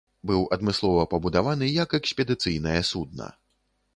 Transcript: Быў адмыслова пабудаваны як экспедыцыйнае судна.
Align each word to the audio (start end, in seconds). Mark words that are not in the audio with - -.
Быў 0.29 0.45
адмыслова 0.55 1.03
пабудаваны 1.11 1.69
як 1.83 1.93
экспедыцыйнае 1.99 2.79
судна. 2.93 3.29